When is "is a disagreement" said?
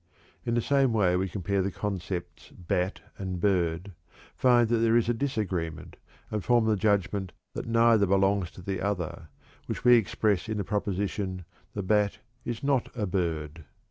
4.97-5.95